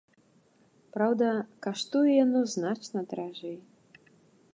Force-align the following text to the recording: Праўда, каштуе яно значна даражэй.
Праўда, 0.95 1.27
каштуе 1.65 2.11
яно 2.25 2.41
значна 2.55 2.99
даражэй. 3.13 3.57